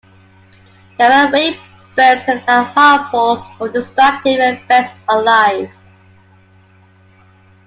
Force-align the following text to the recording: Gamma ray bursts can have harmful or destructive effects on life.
Gamma 0.97 1.29
ray 1.31 1.59
bursts 1.95 2.25
can 2.25 2.39
have 2.47 2.69
harmful 2.69 3.45
or 3.59 3.69
destructive 3.69 4.39
effects 4.39 4.95
on 5.07 5.23
life. 5.23 5.71